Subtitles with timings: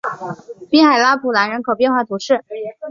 [0.71, 2.43] 滨海拉普兰人口变化图示